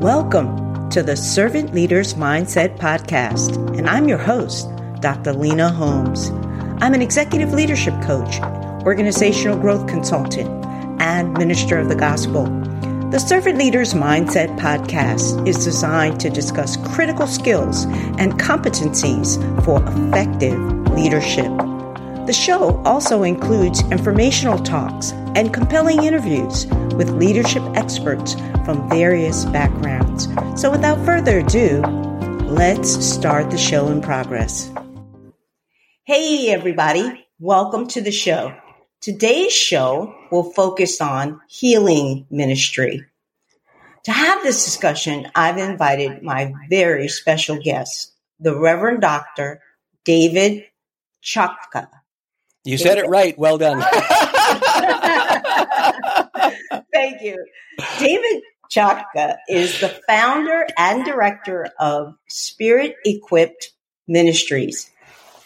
[0.00, 4.68] Welcome to the Servant Leaders Mindset Podcast, and I'm your host,
[5.00, 5.32] Dr.
[5.32, 6.30] Lena Holmes.
[6.82, 8.40] I'm an executive leadership coach,
[8.84, 10.50] organizational growth consultant,
[11.00, 12.44] and minister of the gospel.
[13.10, 17.84] The Servant Leaders Mindset Podcast is designed to discuss critical skills
[18.18, 20.58] and competencies for effective
[20.90, 21.52] leadership.
[22.26, 30.28] The show also includes informational talks and compelling interviews with leadership experts from various backgrounds.
[30.60, 31.80] So, without further ado,
[32.42, 34.70] let's start the show in progress.
[36.04, 38.54] Hey, everybody, welcome to the show.
[39.00, 43.04] Today's show will focus on healing ministry.
[44.04, 49.62] To have this discussion, I've invited my very special guest, the Reverend Dr.
[50.04, 50.64] David
[51.22, 51.88] Chotka.
[52.64, 53.38] You said it right.
[53.38, 53.82] Well done.
[57.24, 57.46] You.
[57.98, 63.72] David Chotka is the founder and director of Spirit Equipped
[64.06, 64.90] Ministries,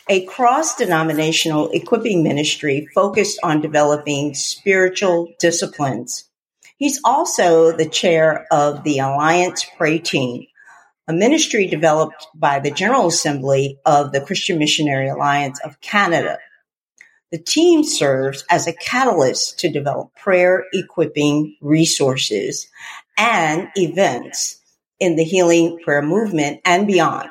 [0.09, 6.25] a cross denominational equipping ministry focused on developing spiritual disciplines.
[6.79, 10.47] He's also the chair of the Alliance Pray Team,
[11.07, 16.39] a ministry developed by the General Assembly of the Christian Missionary Alliance of Canada
[17.31, 22.69] the team serves as a catalyst to develop prayer equipping resources
[23.19, 24.61] and events
[24.99, 27.29] in the healing prayer movement and beyond.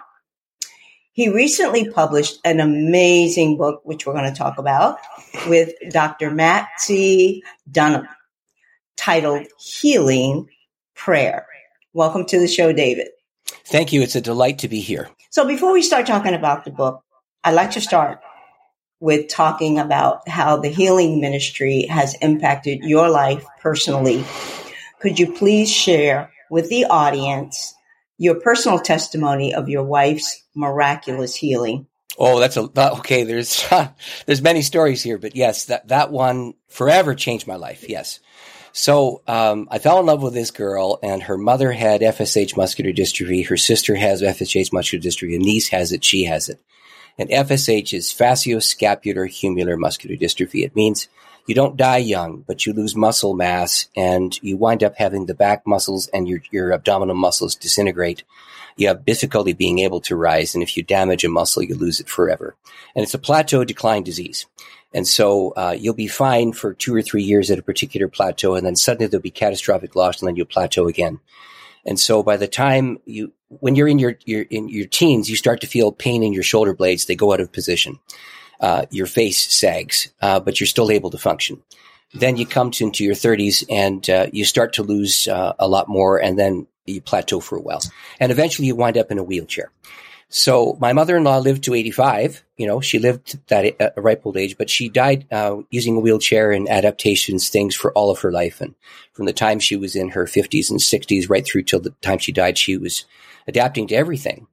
[1.14, 5.00] He recently published an amazing book, which we're going to talk about,
[5.48, 6.30] with Dr.
[6.30, 7.42] Matt C.
[7.70, 8.08] Dunham,
[8.98, 10.48] titled Healing
[10.94, 11.48] Prayer.
[11.94, 13.08] Welcome to the show, David.
[13.66, 14.04] Thank you.
[14.04, 15.10] It's a delight to be here.
[15.32, 17.04] So before we start talking about the book,
[17.44, 18.20] I'd like to start
[19.00, 24.24] with talking about how the healing ministry has impacted your life personally.
[25.00, 27.76] Could you please share with the audience
[28.18, 31.88] your personal testimony of your wife's miraculous healing?
[32.18, 33.24] Oh, that's a okay.
[33.24, 33.64] There's
[34.26, 37.86] there's many stories here, but yes, that that one forever changed my life.
[37.88, 38.20] Yes.
[38.72, 42.92] So um, I fell in love with this girl, and her mother had FSH muscular
[42.92, 43.48] dystrophy.
[43.48, 45.36] Her sister has FSH muscular dystrophy.
[45.36, 46.04] A niece has it.
[46.04, 46.60] She has it.
[47.18, 50.64] And FSH is facioscapulohumeral muscular dystrophy.
[50.64, 51.08] It means
[51.48, 55.34] you don't die young, but you lose muscle mass and you wind up having the
[55.34, 58.24] back muscles and your, your abdominal muscles disintegrate.
[58.76, 60.54] You have difficulty being able to rise.
[60.54, 62.56] And if you damage a muscle, you lose it forever.
[62.96, 64.46] And it's a plateau decline disease.
[64.94, 68.56] And so uh, you'll be fine for two or three years at a particular plateau,
[68.56, 71.20] and then suddenly there'll be catastrophic loss, and then you'll plateau again.
[71.86, 75.36] And so by the time you, when you're in your, your in your teens, you
[75.36, 77.06] start to feel pain in your shoulder blades.
[77.06, 78.00] They go out of position.
[78.60, 81.62] Uh, your face sags, uh, but you're still able to function.
[82.14, 85.68] Then you come to, into your 30s and uh, you start to lose uh, a
[85.68, 87.82] lot more, and then you plateau for a while,
[88.20, 89.72] and eventually you wind up in a wheelchair.
[90.30, 92.44] So my mother-in-law lived to 85.
[92.58, 96.02] You know, she lived that uh, ripe old age, but she died uh, using a
[96.02, 98.60] wheelchair and adaptations, things for all of her life.
[98.60, 98.76] And
[99.14, 102.18] from the time she was in her 50s and 60s, right through till the time
[102.18, 103.06] she died, she was
[103.48, 104.48] adapting to everything.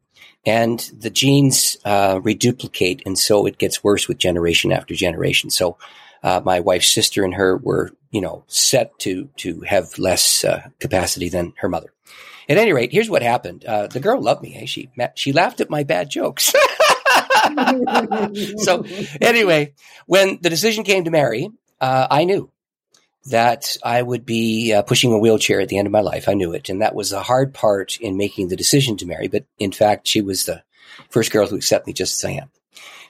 [0.46, 5.48] And the genes uh, reduplicate, and so it gets worse with generation after generation.
[5.48, 5.78] So
[6.22, 10.68] uh, my wife's sister and her were, you know, set to to have less uh,
[10.80, 11.92] capacity than her mother.
[12.48, 13.64] At any rate, here's what happened.
[13.64, 14.66] Uh, the girl loved me.
[14.66, 16.52] She she laughed at my bad jokes.
[18.58, 18.84] so
[19.20, 19.72] anyway,
[20.06, 21.50] when the decision came to marry,
[21.80, 22.50] uh, I knew
[23.26, 26.28] that I would be uh, pushing a wheelchair at the end of my life.
[26.28, 29.28] I knew it, and that was the hard part in making the decision to marry.
[29.28, 30.62] But in fact, she was the
[31.10, 32.50] first girl to accept me just as I am.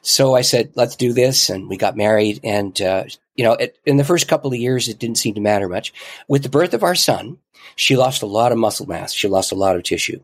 [0.02, 2.40] So I said, "Let's do this," and we got married.
[2.44, 3.04] And uh,
[3.34, 5.92] you know, it, in the first couple of years, it didn't seem to matter much.
[6.28, 7.38] With the birth of our son,
[7.74, 9.12] she lost a lot of muscle mass.
[9.12, 10.20] She lost a lot of tissue.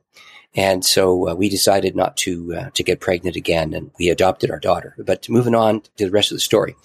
[0.54, 4.50] And so uh, we decided not to uh, to get pregnant again, and we adopted
[4.50, 4.94] our daughter.
[4.98, 6.76] But moving on to the rest of the story,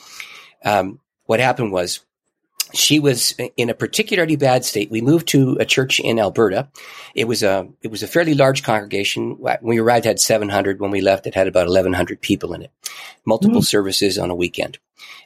[0.63, 2.01] um, what happened was
[2.75, 4.91] she was in a particularly bad state.
[4.91, 6.67] We moved to a church in Alberta.
[7.13, 9.37] It was a it was a fairly large congregation.
[9.39, 10.79] When we arrived, it had seven hundred.
[10.79, 12.71] When we left, it had about eleven hundred people in it.
[13.25, 13.65] Multiple mm.
[13.65, 14.77] services on a weekend,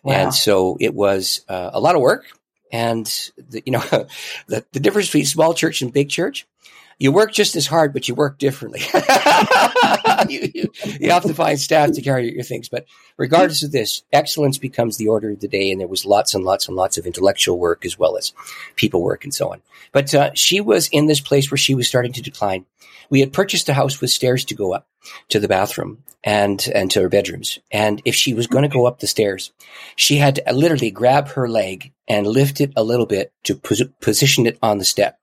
[0.03, 0.13] wow.
[0.13, 2.25] and so it was uh, a lot of work.
[2.71, 3.05] And
[3.37, 3.79] the, you know,
[4.47, 6.47] the, the difference between small church and big church,
[6.99, 8.81] you work just as hard, but you work differently.
[10.29, 12.67] you, you, you, have to find staff to carry your things.
[12.67, 12.85] But
[13.15, 15.71] regardless of this, excellence becomes the order of the day.
[15.71, 18.33] And there was lots and lots and lots of intellectual work as well as
[18.75, 19.61] people work and so on.
[19.93, 22.65] But uh, she was in this place where she was starting to decline.
[23.09, 24.87] We had purchased a house with stairs to go up
[25.29, 27.59] to the bathroom and and to her bedrooms.
[27.71, 29.51] And if she was going to go up the stairs,
[29.95, 33.83] she had to literally grab her leg and lift it a little bit to pos-
[34.01, 35.18] position it on the step.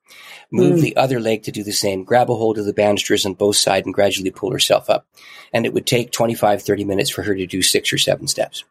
[0.51, 0.83] Move mm.
[0.83, 3.57] the other leg to do the same, grab a hold of the banisters on both
[3.57, 5.07] sides and gradually pull herself up.
[5.53, 8.65] And it would take 25, 30 minutes for her to do six or seven steps.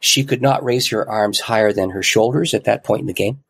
[0.00, 3.12] She could not raise her arms higher than her shoulders at that point in the
[3.12, 3.40] game.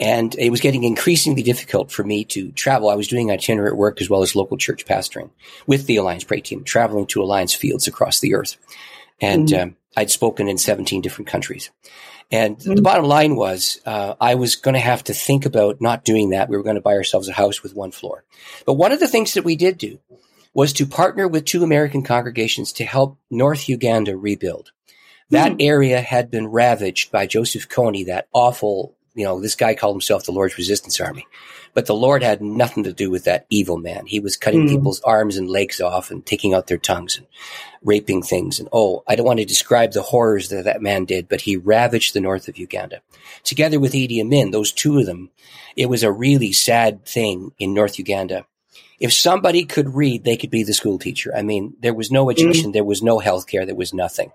[0.00, 2.88] And it was getting increasingly difficult for me to travel.
[2.88, 5.30] I was doing itinerant work as well as local church pastoring
[5.66, 8.56] with the Alliance Pray Team, traveling to Alliance fields across the earth.
[9.20, 9.62] And mm-hmm.
[9.62, 11.70] um, I'd spoken in 17 different countries.
[12.30, 12.74] And mm-hmm.
[12.74, 16.30] the bottom line was, uh, I was going to have to think about not doing
[16.30, 16.48] that.
[16.48, 18.24] We were going to buy ourselves a house with one floor.
[18.64, 19.98] But one of the things that we did do
[20.54, 24.72] was to partner with two American congregations to help North Uganda rebuild.
[25.30, 25.60] That mm-hmm.
[25.60, 30.24] area had been ravaged by Joseph Kony, that awful you know, this guy called himself
[30.24, 31.26] the Lord's Resistance Army,
[31.74, 34.06] but the Lord had nothing to do with that evil man.
[34.06, 34.68] He was cutting mm.
[34.68, 37.26] people's arms and legs off and taking out their tongues and
[37.82, 38.58] raping things.
[38.58, 41.56] And oh, I don't want to describe the horrors that that man did, but he
[41.56, 43.00] ravaged the north of Uganda.
[43.42, 45.30] Together with Idi Amin, those two of them,
[45.76, 48.46] it was a really sad thing in North Uganda.
[49.00, 51.34] If somebody could read, they could be the school teacher.
[51.34, 52.72] I mean, there was no education, mm.
[52.74, 54.30] there was no health care, there was nothing.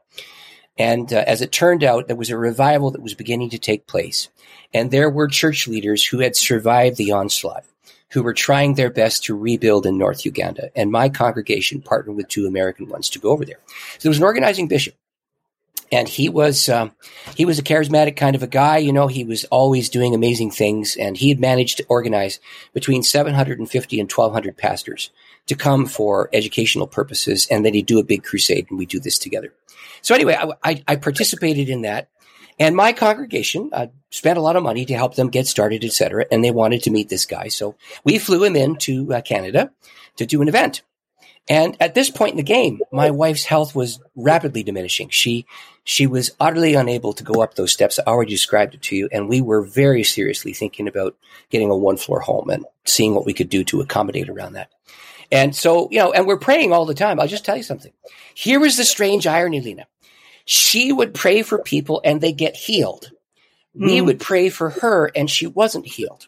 [0.78, 3.88] And uh, as it turned out, there was a revival that was beginning to take
[3.88, 4.30] place.
[4.74, 7.66] And there were church leaders who had survived the onslaught,
[8.12, 10.70] who were trying their best to rebuild in North Uganda.
[10.76, 13.60] And my congregation partnered with two American ones to go over there.
[13.94, 14.96] So there was an organizing bishop.
[15.90, 16.92] And he was um,
[17.38, 19.08] he was a charismatic kind of a guy, you know.
[19.08, 22.42] He was always doing amazing things, and he had managed to organize
[22.74, 25.12] between 750 and 1,200 pastors
[25.48, 29.00] to come for educational purposes, and then he'd do a big crusade, and we do
[29.00, 29.54] this together.
[30.02, 32.10] So anyway, I, I, I participated in that.
[32.60, 35.92] And my congregation uh, spent a lot of money to help them get started, et
[35.92, 36.26] cetera.
[36.32, 37.50] And they wanted to meet this guy.
[37.50, 39.72] So we flew him in to uh, Canada
[40.16, 40.82] to do an event.
[41.48, 45.10] And at this point in the game, my wife's health was rapidly diminishing.
[45.10, 45.46] She,
[45.84, 48.00] she was utterly unable to go up those steps.
[48.00, 49.08] I already described it to you.
[49.12, 51.16] And we were very seriously thinking about
[51.52, 54.72] getting a one floor home and seeing what we could do to accommodate around that.
[55.32, 57.20] And so, you know, and we're praying all the time.
[57.20, 57.92] I'll just tell you something.
[58.34, 59.88] Here is the strange irony, Lena.
[60.46, 63.12] She would pray for people and they get healed.
[63.76, 63.86] Mm.
[63.86, 64.06] We hmm.
[64.06, 66.28] would pray for her and she wasn't healed.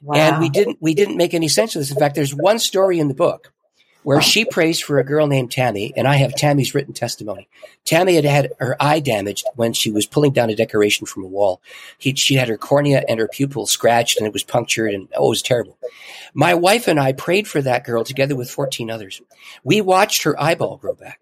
[0.00, 0.14] Wow.
[0.14, 1.90] And we didn't, we didn't make any sense of this.
[1.90, 3.52] In fact, there's one story in the book
[4.02, 7.48] where she prays for a girl named Tammy, and I have Tammy's written testimony.
[7.84, 11.28] Tammy had had her eye damaged when she was pulling down a decoration from a
[11.28, 11.60] wall.
[11.98, 15.26] He, she had her cornea and her pupil scratched, and it was punctured, and oh,
[15.26, 15.78] it was terrible.
[16.34, 19.20] My wife and I prayed for that girl together with 14 others.
[19.64, 21.20] We watched her eyeball grow back.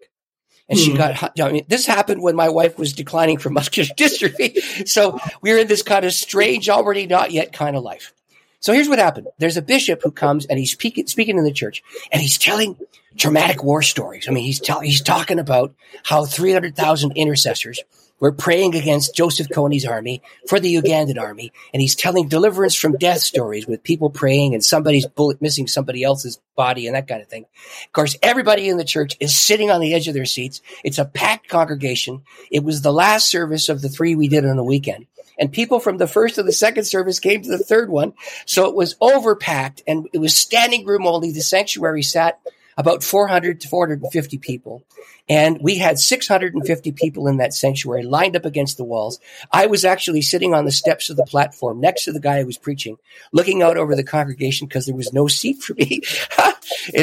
[0.69, 0.97] And she hmm.
[0.97, 4.87] got, I mean, this happened when my wife was declining from muscular dystrophy.
[4.87, 8.13] So we were in this kind of strange, already not yet kind of life.
[8.59, 9.27] So here's what happened.
[9.37, 12.75] There's a bishop who comes and he's speaking, speaking in the church and he's telling
[13.15, 14.27] dramatic war stories.
[14.27, 15.73] I mean, he's telling, he's talking about
[16.03, 17.81] how 300,000 intercessors
[18.19, 21.51] were praying against Joseph Kony's army for the Ugandan army.
[21.73, 26.03] And he's telling deliverance from death stories with people praying and somebody's bullet missing somebody
[26.03, 27.45] else's body and that kind of thing.
[27.85, 30.61] Of course, everybody in the church is sitting on the edge of their seats.
[30.83, 32.23] It's a packed congregation.
[32.51, 35.05] It was the last service of the three we did on the weekend
[35.37, 38.13] and people from the first to the second service came to the third one.
[38.45, 41.31] So it was overpacked and it was standing room only.
[41.31, 42.39] The sanctuary sat
[42.77, 44.83] about 400 to 450 people.
[45.27, 49.19] And we had 650 people in that sanctuary lined up against the walls.
[49.51, 52.45] I was actually sitting on the steps of the platform next to the guy who
[52.45, 52.97] was preaching,
[53.33, 56.01] looking out over the congregation because there was no seat for me.
[56.37, 56.55] At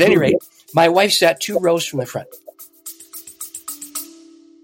[0.03, 0.37] any rate,
[0.73, 2.29] my wife sat two rows from the front.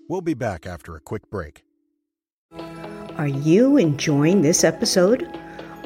[0.09, 1.65] We'll be back after a quick break.
[3.17, 5.29] Are you enjoying this episode?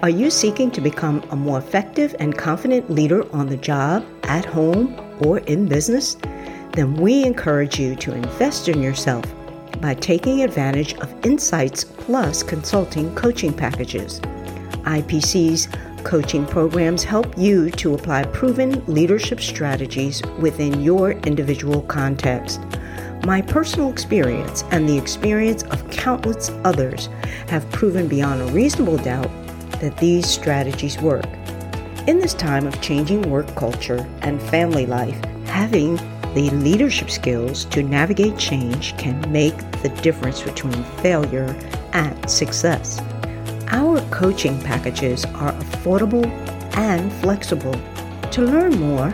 [0.02, 4.44] Are you seeking to become a more effective and confident leader on the job, at
[4.44, 6.16] home, or in business?
[6.73, 9.25] Then we encourage you to invest in yourself
[9.80, 14.21] by taking advantage of Insights Plus consulting coaching packages.
[14.85, 15.68] IPC's
[16.04, 22.61] coaching programs help you to apply proven leadership strategies within your individual context.
[23.25, 27.09] My personal experience and the experience of countless others
[27.49, 29.30] have proven beyond a reasonable doubt
[29.80, 31.25] that these strategies work.
[32.06, 35.96] In this time of changing work culture and family life, having
[36.34, 41.56] the leadership skills to navigate change can make the difference between failure
[41.94, 43.00] and success.
[43.68, 46.26] Our coaching packages are affordable
[46.76, 47.80] and flexible.
[48.32, 49.08] To learn more,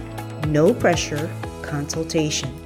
[0.47, 1.31] no pressure
[1.63, 2.64] consultation.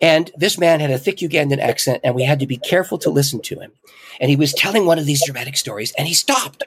[0.00, 3.10] And this man had a thick Ugandan accent, and we had to be careful to
[3.10, 3.72] listen to him.
[4.20, 6.64] And he was telling one of these dramatic stories, and he stopped.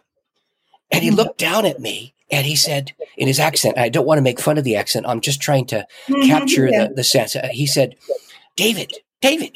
[0.92, 4.18] And he looked down at me and he said in his accent, I don't want
[4.18, 5.06] to make fun of the accent.
[5.08, 7.36] I'm just trying to Mhm, capture the, the sense.
[7.36, 7.96] Uh, He said,
[8.56, 9.56] David, David,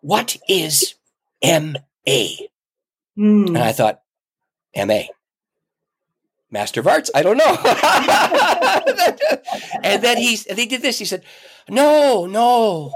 [0.00, 0.94] what is
[1.42, 1.78] MA?
[2.06, 3.48] Mm.
[3.48, 4.00] And I thought,
[4.76, 5.02] MA.
[6.50, 7.10] Master of Arts?
[7.14, 7.44] I don't know.
[9.82, 10.98] and then he, and he did this.
[10.98, 11.24] He said,
[11.68, 12.94] no, no,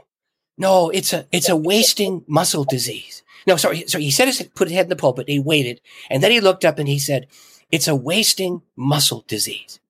[0.58, 3.22] no, it's a, it's a wasting muscle disease.
[3.46, 3.84] No, sorry.
[3.86, 5.28] So he said his, put his head in the pulpit.
[5.28, 7.26] He waited and then he looked up and he said,
[7.70, 9.80] it's a wasting muscle disease.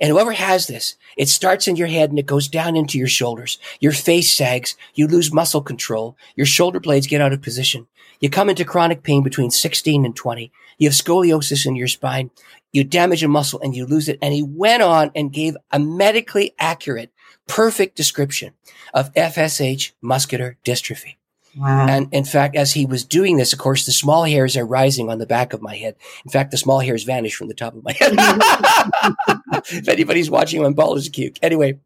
[0.00, 3.08] And whoever has this, it starts in your head and it goes down into your
[3.08, 3.58] shoulders.
[3.80, 4.76] Your face sags.
[4.94, 6.16] You lose muscle control.
[6.36, 7.88] Your shoulder blades get out of position.
[8.20, 10.50] You come into chronic pain between 16 and 20.
[10.78, 12.30] You have scoliosis in your spine.
[12.72, 14.18] You damage a muscle and you lose it.
[14.20, 17.12] And he went on and gave a medically accurate,
[17.46, 18.54] perfect description
[18.92, 21.17] of FSH muscular dystrophy.
[21.58, 21.86] Wow.
[21.88, 25.10] And in fact, as he was doing this, of course, the small hairs are rising
[25.10, 25.96] on the back of my head.
[26.24, 28.14] In fact, the small hairs vanish from the top of my head.
[29.72, 31.38] if anybody's watching on Ballers Cute.
[31.42, 31.80] Anyway,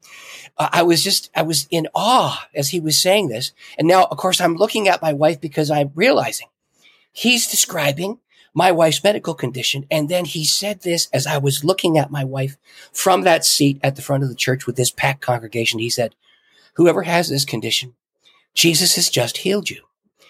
[0.59, 3.52] uh, I was just, I was in awe as he was saying this.
[3.79, 6.49] And now, of course, I'm looking at my wife because I'm realizing
[7.12, 8.19] he's describing
[8.55, 9.87] my wife's medical condition.
[9.91, 12.57] And then he said this as I was looking at my wife
[12.93, 15.79] from that seat at the front of the church with this packed congregation.
[15.79, 16.14] He said,
[16.75, 17.95] whoever has this condition,
[18.54, 19.82] Jesus has just healed you.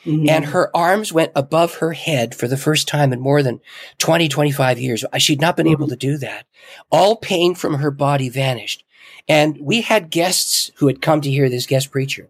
[0.05, 0.29] Mhm.
[0.29, 3.61] And her arms went above her head for the first time in more than
[3.99, 5.05] 20, 25 years.
[5.19, 6.47] She'd not been able to do that.
[6.91, 8.85] All pain from her body vanished.
[9.29, 12.29] And we had guests who had come to hear this guest preacher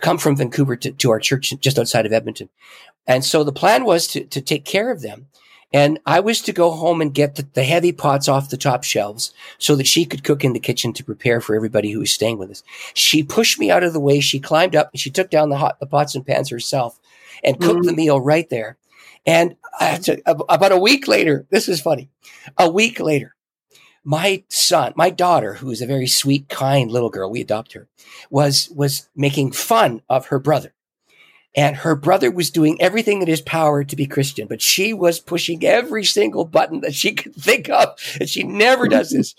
[0.00, 2.48] come from Vancouver to, to our church just outside of Edmonton.
[3.06, 5.28] And so the plan was to, to take care of them.
[5.74, 8.84] And I was to go home and get the, the heavy pots off the top
[8.84, 12.12] shelves so that she could cook in the kitchen to prepare for everybody who was
[12.12, 12.62] staying with us.
[12.94, 14.20] She pushed me out of the way.
[14.20, 17.00] She climbed up and she took down the hot, the pots and pans herself
[17.42, 17.86] and cooked Mhm.
[17.86, 18.78] the meal right there.
[19.26, 19.56] And
[20.04, 22.08] to, about a week later, this is funny.
[22.56, 23.34] A week later,
[24.04, 27.88] my son, my daughter, who is a very sweet, kind little girl, we adopt her,
[28.30, 30.72] was, was making fun of her brother.
[31.56, 35.20] And her brother was doing everything in his power to be Christian, but she was
[35.20, 37.98] pushing every single button that she could think of.
[38.18, 39.34] And she never does this.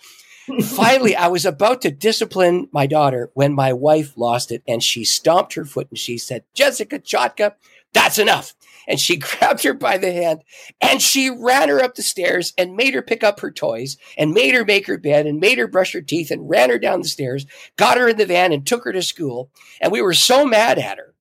[0.64, 5.04] Finally, I was about to discipline my daughter when my wife lost it and she
[5.04, 7.54] stomped her foot and she said, Jessica Chotka,
[7.94, 8.54] that's enough.
[8.88, 10.44] And she grabbed her by the hand
[10.82, 14.34] and she ran her up the stairs and made her pick up her toys and
[14.34, 17.02] made her make her bed and made her brush her teeth and ran her down
[17.02, 19.50] the stairs, got her in the van and took her to school.
[19.82, 21.15] And we were so mad at her.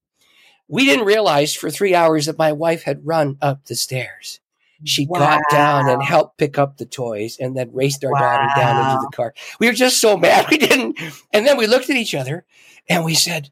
[0.68, 4.40] We didn't realize for three hours that my wife had run up the stairs.
[4.84, 8.92] She got down and helped pick up the toys and then raced our daughter down
[8.92, 9.32] into the car.
[9.58, 10.98] We were just so mad we didn't.
[11.32, 12.44] And then we looked at each other
[12.88, 13.50] and we said,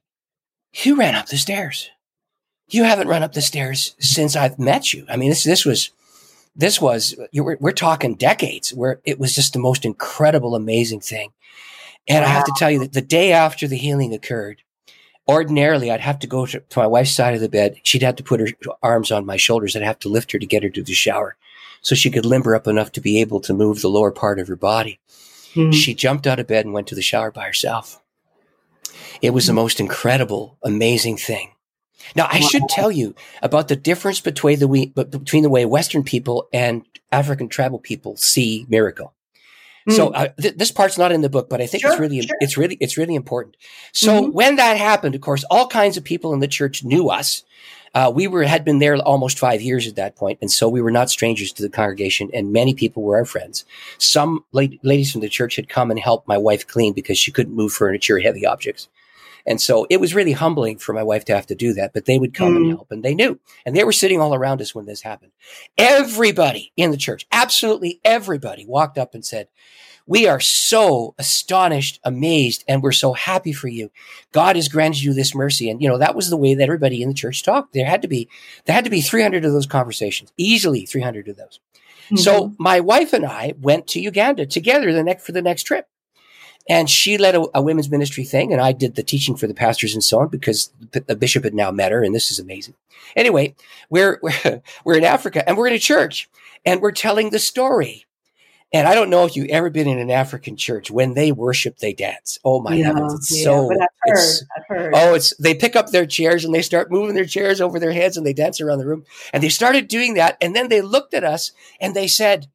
[0.75, 1.90] You ran up the stairs.
[2.69, 5.07] You haven't run up the stairs since I've met you.
[5.09, 5.90] I mean, this this was
[6.54, 11.00] this was you were, we're talking decades where it was just the most incredible, amazing
[11.00, 11.33] thing.
[12.09, 14.62] And I have to tell you that the day after the healing occurred,
[15.29, 17.76] ordinarily I'd have to go to, to my wife's side of the bed.
[17.83, 18.49] She'd have to put her
[18.83, 19.76] arms on my shoulders.
[19.76, 21.37] I'd have to lift her to get her to the shower
[21.81, 24.49] so she could limber up enough to be able to move the lower part of
[24.49, 25.00] her body.
[25.55, 25.75] Mhm.
[25.75, 28.00] She jumped out of bed and went to the shower by herself.
[29.21, 31.50] It was the most incredible, amazing thing.
[32.17, 36.02] Now, I should tell you about the difference between the we, between the way Western
[36.02, 39.12] people and African tribal people see miracle.
[39.89, 42.37] So uh, th- this part's not in the book, but I think it's really, sure.
[42.41, 43.57] it's really, it's really important.
[43.93, 44.33] So Mhm.
[44.33, 47.43] when that happened, of course, all kinds of people in the church knew us.
[47.95, 50.81] Uh, we were had been there almost five years at that point, and so we
[50.81, 53.67] were not strangers to the congregation, and many people were our friends.
[53.99, 57.31] Some la- ladies from the church had come and helped my wife clean because she
[57.31, 58.89] couldn't move furniture, heavy objects.
[59.47, 62.05] And so it was really humbling for my wife to have to do that, but
[62.05, 62.71] they would come and Mm.
[62.71, 63.39] help and they knew.
[63.67, 65.33] And they were sitting all around us when this happened.
[65.77, 69.49] Everybody in the church, absolutely everybody walked up and said,
[70.07, 73.91] we are so astonished, amazed, and we're so happy for you.
[74.33, 75.71] God has granted you this mercy.
[75.71, 77.73] And, you know, that was the way that everybody in the church talked.
[77.73, 78.29] There had to be,
[78.65, 81.61] there had to be 300 of those conversations, easily 300 of those.
[82.17, 85.87] So my wife and I went to Uganda together the next, for the next trip.
[86.69, 89.54] And she led a, a women's ministry thing, and I did the teaching for the
[89.54, 92.75] pastors and so on because the, bishop had now met her, and this is amazing.
[93.16, 93.54] Anyway,
[93.90, 96.28] we're, we're we're in Africa, and we're in a church,
[96.64, 98.07] and we're telling the story.
[98.75, 100.90] And I don't know if you've ever been in an African church.
[100.90, 102.38] When they worship, they dance.
[102.42, 103.14] Oh my yeah, heavens!
[103.14, 103.88] It's yeah, so heard.
[104.07, 104.95] it's I've heard.
[104.97, 107.92] Oh, it's they pick up their chairs and they start moving their chairs over their
[107.92, 109.04] heads and they dance around the room.
[109.33, 110.38] And they started doing that.
[110.40, 112.49] And then they looked at us and they said,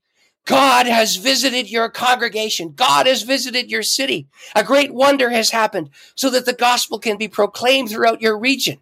[0.47, 2.71] God has visited your congregation.
[2.73, 4.27] God has visited your city.
[4.55, 8.79] A great wonder has happened so that the gospel can be proclaimed throughout your region.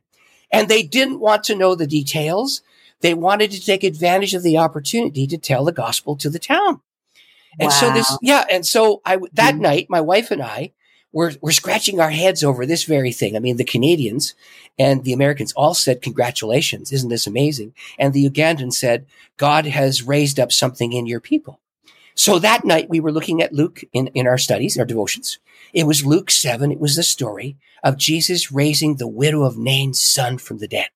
[0.51, 2.61] And they didn't want to know the details.
[3.01, 6.81] they wanted to take advantage of the opportunity to tell the gospel to the town.
[7.59, 8.45] And so this, yeah.
[8.49, 9.59] And so I, that Mhm.
[9.59, 10.71] night, my wife and I
[11.15, 13.37] were, were scratching our heads over this very thing.
[13.37, 14.35] I mean, the Canadians
[14.77, 16.91] and the Americans all said, congratulations.
[16.91, 17.73] Isn't this amazing?
[17.97, 19.05] And the Ugandans said,
[19.37, 21.61] God has raised up something in your people.
[22.15, 25.39] So that night we were looking at Luke in, in our studies, our devotions.
[25.73, 26.69] It was Luke 7.
[26.69, 30.89] It was the story of Jesus raising the widow of Nain's son from the dead.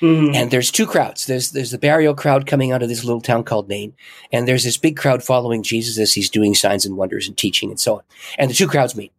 [0.00, 0.36] Mm.
[0.36, 1.26] And there's two crowds.
[1.26, 3.94] There's there's the burial crowd coming out of this little town called Nain,
[4.30, 7.70] and there's this big crowd following Jesus as he's doing signs and wonders and teaching
[7.70, 8.02] and so on.
[8.36, 9.10] And the two crowds meet.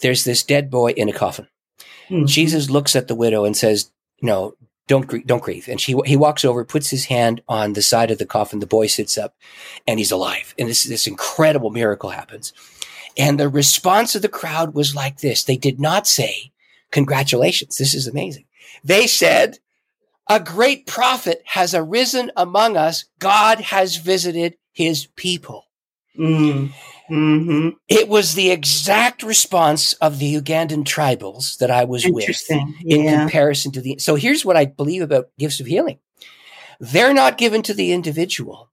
[0.00, 1.48] There's this dead boy in a coffin.
[2.08, 2.26] Mhm.
[2.26, 4.54] Jesus looks at the widow and says, "No,
[4.88, 8.10] don't grieve, don't grieve." And she he walks over, puts his hand on the side
[8.10, 8.58] of the coffin.
[8.58, 9.34] The boy sits up,
[9.86, 10.54] and he's alive.
[10.58, 12.52] And this this incredible miracle happens.
[13.16, 16.52] And the response of the crowd was like this: They did not say,
[16.90, 18.44] "Congratulations, this is amazing."
[18.82, 19.58] They said,
[20.28, 23.04] "A great prophet has arisen among us.
[23.18, 25.66] God has visited His people."
[26.18, 26.72] Mm.
[27.10, 27.74] Mhm.
[27.88, 33.20] It was the exact response of the Ugandan tribals that I was with in Yeah.
[33.20, 33.96] comparison to the.
[33.98, 35.98] So here's what I believe about gifts of healing.
[36.80, 38.70] They're not given to the individual.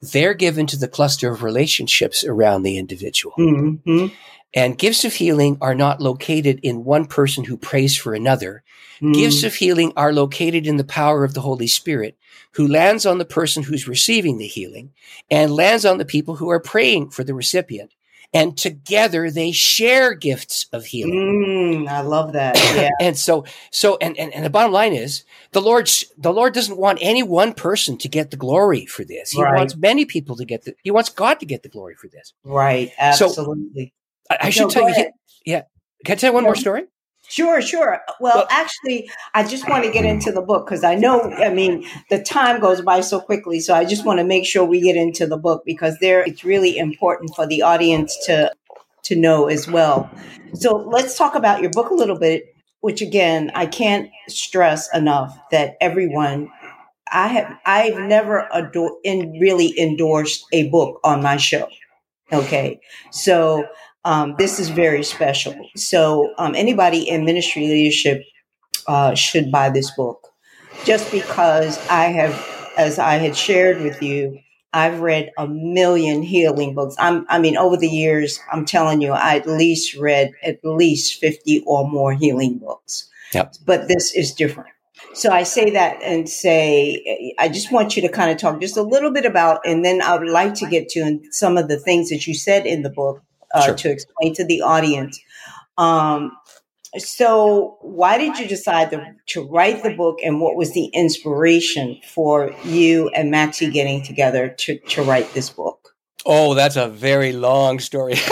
[0.00, 3.34] They're given to the cluster of relationships around the individual.
[3.38, 4.12] Mhm.
[4.54, 8.62] And gifts of healing are not located in one person who prays for another.
[9.00, 9.14] Mm.
[9.14, 12.16] Gifts of healing are located in the power of the Holy Spirit,
[12.52, 14.92] who lands on the person who's receiving the healing
[15.30, 17.92] and lands on the people who are praying for the recipient.
[18.34, 21.84] And together they share gifts of healing.
[21.84, 22.56] Mm, I love that.
[22.76, 22.88] Yeah.
[23.00, 26.78] And so, so, and, and, and the bottom line is the Lord, the Lord doesn't
[26.78, 29.30] want any one person to get the glory for this.
[29.32, 29.54] He Right.
[29.54, 32.32] wants many people to get the, he wants God to get the glory for this.
[32.44, 32.90] right.
[33.14, 33.92] So- Absolutely.
[34.40, 35.10] I, I should No, tell you, ahead.
[35.46, 35.62] yeah.
[36.04, 36.84] Can I tell you one more story?
[37.28, 38.00] Sure, sure.
[38.20, 41.48] Well, Well- actually, I just want to get into the book because I know, I
[41.50, 43.60] mean, the time goes by so quickly.
[43.60, 46.44] So I just want to make sure we get into the book because there it's
[46.44, 48.52] really important for the audience to
[49.04, 50.10] to know as well.
[50.54, 52.44] So let's talk about your book a little bit,
[52.80, 56.50] which again, I can't stress enough that everyone
[57.10, 61.68] I have I've never ador- in really endorsed a book on my show.
[62.32, 62.80] Okay.
[63.10, 63.66] So
[64.04, 65.54] um, this is very special.
[65.76, 68.24] So um, anybody in ministry leadership
[68.86, 70.28] uh, should buy this book,
[70.84, 74.38] just because I have, as I had shared with you,
[74.74, 76.96] I've read a million healing books.
[76.98, 81.20] I'm, I mean, over the years, I'm telling you, I at least read at least
[81.20, 83.08] fifty or more healing books.
[83.34, 83.54] Yep.
[83.66, 84.70] But this is different.
[85.14, 88.78] So I say that and say, I just want you to kind of talk just
[88.78, 91.78] a little bit about, and then I would like to get to some of the
[91.78, 93.22] things that you said in the book
[93.54, 93.74] uh, Sure.
[93.74, 95.20] to explain to the audience.
[95.78, 96.32] Um,
[96.98, 101.98] so, why did you decide to, to write the book, and what was the inspiration
[102.06, 105.94] for you and Maxie getting together to, to write this book?
[106.26, 108.14] Oh, that's a very long story.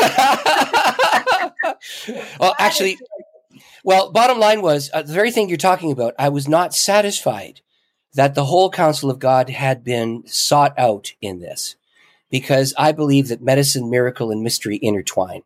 [2.39, 2.99] well, actually,
[3.83, 6.15] well, bottom line was uh, the very thing you're talking about.
[6.19, 7.63] I was not satisfied
[8.15, 11.77] that the whole counsel of God had been sought out in this
[12.31, 15.43] because I believe that medicine, miracle, and mystery intertwine.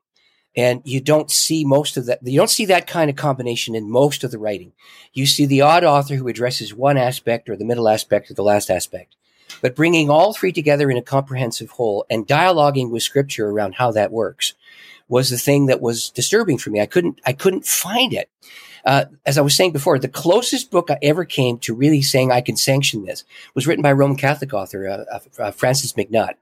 [0.57, 2.20] And you don't see most of that.
[2.23, 4.73] You don't see that kind of combination in most of the writing.
[5.12, 8.42] You see the odd author who addresses one aspect or the middle aspect or the
[8.42, 9.16] last aspect.
[9.61, 13.90] But bringing all three together in a comprehensive whole and dialoguing with scripture around how
[13.92, 14.55] that works
[15.09, 16.81] was the thing that was disturbing for me.
[16.81, 18.31] I couldn't, I couldn't find it.
[18.85, 22.31] Uh, as I was saying before, the closest book I ever came to really saying
[22.31, 26.35] I can sanction this was written by a Roman Catholic author, uh, uh, Francis MacNutt.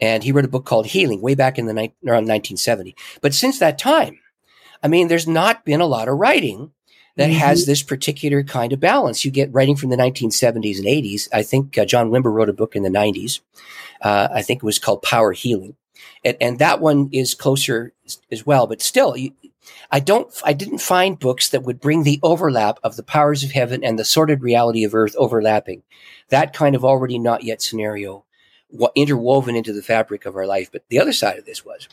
[0.00, 2.94] And he wrote a book called Healing way back in the ni- around 1970.
[3.20, 4.18] But since that time,
[4.82, 6.70] I mean, there's not been a lot of writing
[7.16, 7.34] that Mhm.
[7.38, 9.24] has this particular kind of balance.
[9.24, 11.28] You get writing from the 1970s and 80s.
[11.32, 13.40] I think uh, John Wimber wrote a book in the 90s.
[14.00, 15.74] Uh, I think it was called Power Healing.
[16.24, 18.68] And, and that one is closer as- as well.
[18.68, 19.32] But still, you,
[19.90, 23.50] I don't, I didn't find books that would bring the overlap of the powers of
[23.50, 25.82] heaven and the sordid reality of earth overlapping.
[26.28, 28.24] That kind of already not yet scenario
[28.94, 30.70] interwoven into the fabric of our life.
[30.70, 31.88] But the other side of this was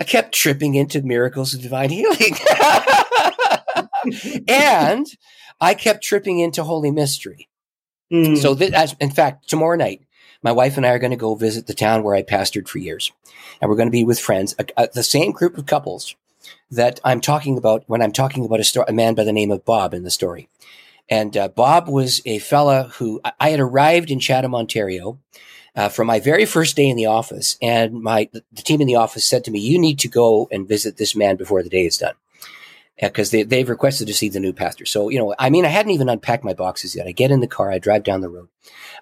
[0.00, 2.36] I kept tripping into miracles of divine healing.
[4.48, 5.06] and
[5.60, 7.48] I kept tripping into holy mystery.
[8.12, 8.36] Mm.
[8.36, 10.02] So, as, in fact, tomorrow night,
[10.42, 12.78] my wife and I are going to go visit the town where I pastored for
[12.78, 13.12] years.
[13.60, 16.16] And we're going to be with friends, a, a, the same group of couples
[16.70, 19.50] that I'm talking about when I'm talking about a, sto- a man by the name
[19.50, 20.48] of Bob in the story.
[21.08, 25.18] And uh, Bob was a fella who I, I had arrived in Chatham, Ontario,
[25.74, 28.96] uh, from my very first day in the office, and my the team in the
[28.96, 31.86] office said to me, "You need to go and visit this man before the day
[31.86, 32.14] is done."
[33.00, 34.84] because they, they've requested to see the new pastor.
[34.84, 37.06] So, you know, I mean, I hadn't even unpacked my boxes yet.
[37.06, 38.48] I get in the car, I drive down the road.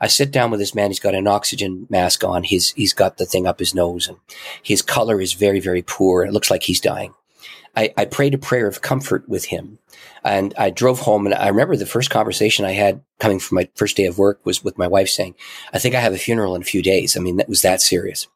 [0.01, 0.91] I sit down with this man.
[0.91, 2.45] He's got an oxygen mask on.
[2.45, 4.17] He's, he's got the thing up his nose and
[4.63, 6.25] his color is very, very poor.
[6.25, 7.15] It looks like he's dying.
[7.77, 9.79] I, I prayed a prayer of comfort with him
[10.25, 13.69] and I drove home and I remember the first conversation I had coming from my
[13.75, 15.35] first day of work was with my wife saying,
[15.73, 17.17] I think I have a funeral in a few days.
[17.17, 18.29] I mean, that was that serious.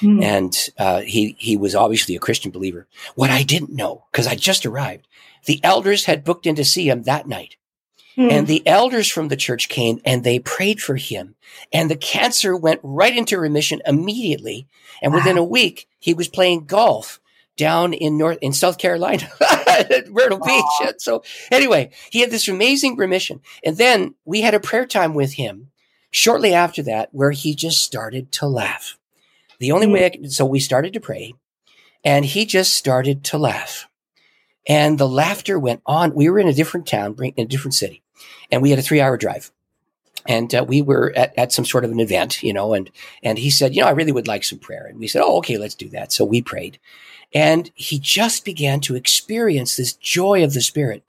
[0.00, 0.22] Mm.
[0.22, 2.86] And uh, he he was obviously a Christian believer.
[3.14, 5.06] What I didn't know, because I just arrived,
[5.44, 7.56] the elders had booked in to see him that night.
[8.16, 8.32] Mm.
[8.32, 11.36] And the elders from the church came and they prayed for him.
[11.72, 14.66] And the cancer went right into remission immediately.
[15.02, 17.19] And within a week, he was playing golf
[17.60, 19.30] down in North in South Carolina
[19.66, 20.40] at Myrtle.
[20.40, 20.64] Beach.
[20.82, 23.40] And so anyway, he had this amazing remission.
[23.62, 25.70] And then we had a prayer time with him
[26.10, 28.98] shortly after that where he just started to laugh.
[29.58, 29.92] The only mm.
[29.92, 31.34] way I could, so we started to pray
[32.02, 33.86] and he just started to laugh.
[34.66, 36.14] And the laughter went on.
[36.14, 38.02] We were in a different town, in a different city,
[38.50, 39.50] and we had a three hour drive.
[40.26, 42.90] And uh, we were at, at some sort of an event, you know, and,
[43.22, 44.86] and he said, you know, I really would like some prayer.
[44.86, 46.12] And we said, oh, okay, let's do that.
[46.12, 46.78] So we prayed.
[47.32, 51.04] And he just began to experience this joy of the Spirit.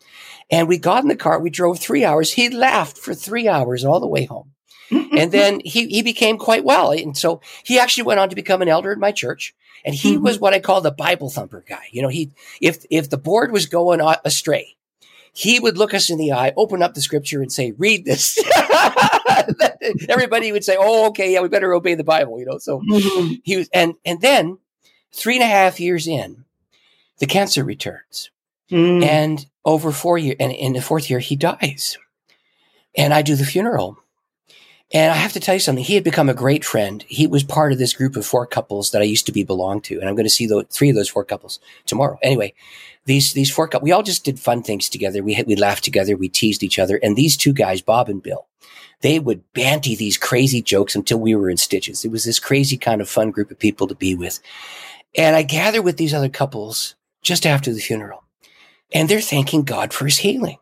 [0.51, 2.33] And we got in the car, we drove three hours.
[2.33, 4.51] He laughed for three hours all the way home.
[4.91, 6.91] and then he, he became quite well.
[6.91, 9.55] And so he actually went on to become an elder in my church.
[9.85, 10.23] And he mm-hmm.
[10.23, 11.85] was what I call the Bible thumper guy.
[11.91, 14.75] You know, he, if, if the board was going astray,
[15.33, 18.37] he would look us in the eye, open up the scripture and say, read this.
[20.09, 21.33] Everybody would say, Oh, okay.
[21.33, 22.57] Yeah, we better obey the Bible, you know?
[22.57, 23.35] So mm-hmm.
[23.43, 24.57] he was, and, and then
[25.11, 26.45] three and a half years in,
[27.19, 28.31] the cancer returns.
[28.69, 29.03] Mm.
[29.03, 31.97] And over four years, and in the fourth year, he dies.
[32.95, 33.97] And I do the funeral.
[34.93, 35.83] And I have to tell you something.
[35.83, 37.03] He had become a great friend.
[37.07, 39.85] He was part of this group of four couples that I used to be belonged
[39.85, 39.99] to.
[39.99, 42.19] And I'm going to see those, three of those four couples tomorrow.
[42.21, 42.53] Anyway,
[43.05, 45.23] these, these four couples, we all just did fun things together.
[45.23, 46.17] We, we laughed together.
[46.17, 46.97] We teased each other.
[46.97, 48.47] And these two guys, Bob and Bill,
[48.99, 52.03] they would banty these crazy jokes until we were in stitches.
[52.03, 54.39] It was this crazy kind of fun group of people to be with.
[55.15, 58.23] And I gather with these other couples just after the funeral
[58.93, 60.57] and they're thanking God for his healing.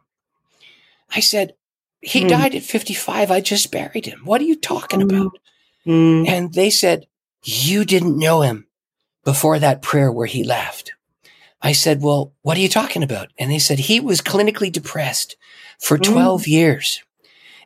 [1.13, 1.53] I said,
[2.01, 2.29] he mm.
[2.29, 3.31] died at 55.
[3.31, 4.21] I just buried him.
[4.23, 5.03] What are you talking mm.
[5.03, 5.38] about?
[5.85, 6.27] Mm.
[6.27, 7.07] And they said,
[7.43, 8.67] You didn't know him
[9.23, 10.93] before that prayer where he laughed.
[11.62, 13.29] I said, Well, what are you talking about?
[13.38, 15.35] And they said, He was clinically depressed
[15.79, 16.03] for hmm.
[16.03, 17.03] 12 years.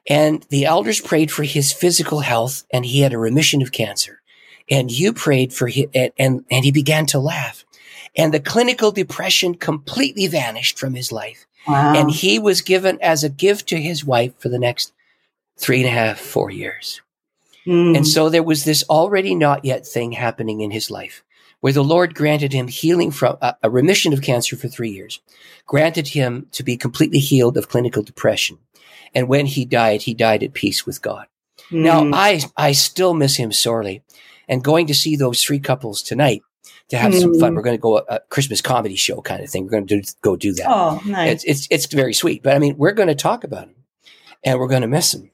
[0.10, 4.22] And the elders prayed for his physical health and he had a remission of cancer.
[4.69, 7.65] And you prayed for him and, and, and he began to laugh.
[8.15, 11.45] And the clinical depression completely vanished from his life.
[11.67, 11.93] Wow.
[11.95, 14.93] And he was given as a gift to his wife for the next
[15.58, 17.02] three and a half, four years.
[17.65, 17.97] Mm.
[17.97, 21.23] And so there was this already not yet thing happening in his life
[21.63, 25.21] where the Lord granted him healing from uh, a remission of cancer for three years,
[25.65, 28.58] granted him to be completely healed of clinical depression.
[29.15, 31.28] And when he died, he died at peace with God.
[31.69, 31.84] Mm.
[31.84, 34.04] Now, I, I still miss him sorely.
[34.47, 36.41] And going to see those three couples tonight
[36.89, 37.21] to have mm.
[37.21, 37.51] some fun.
[37.51, 37.56] Hmm.
[37.56, 39.63] We're going to go a, a, Christmas comedy show kind of thing.
[39.63, 40.67] We're going to do, go do that.
[40.67, 41.43] Oh, nice.
[41.43, 42.43] It's, it's, it's very sweet.
[42.43, 43.75] But I mean, we're going to talk about him
[44.43, 45.32] and we're going to miss him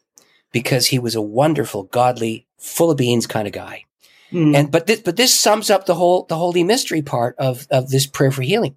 [0.52, 3.86] because he was a wonderful, godly, full of beans kind of guy.
[4.32, 4.56] Mm.
[4.56, 7.90] And, but this, but this sums up the whole, the holy mystery part of, of
[7.90, 8.76] this prayer for healing.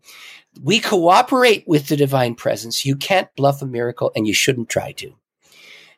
[0.62, 2.84] We cooperate with the divine presence.
[2.84, 5.14] You can't bluff a miracle and you shouldn't try to.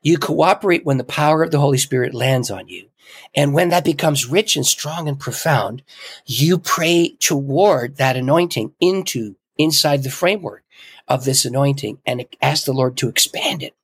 [0.03, 2.89] You cooperate when the power of the Holy Spirit lands on you.
[3.35, 5.83] And when that becomes rich and strong and profound,
[6.27, 10.65] you pray toward that anointing into inside the framework
[11.09, 13.75] of this anointing and ask the Lord to expand it.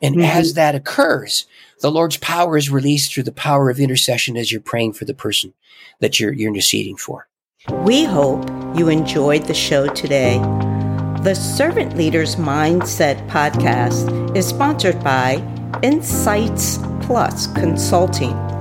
[0.00, 0.24] And mm-hmm.
[0.24, 1.46] as that occurs,
[1.80, 5.14] the Lord's power is released through the power of intercession as you're praying for the
[5.14, 5.54] person
[6.00, 7.28] that you're, you're interceding for.
[7.70, 10.38] We hope you enjoyed the show today.
[11.22, 15.34] The Servant Leaders Mindset podcast is sponsored by
[15.82, 18.51] Insights Plus Consulting.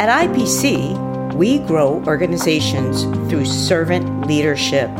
[0.00, 4.90] At IPC, we grow organizations through servant leadership.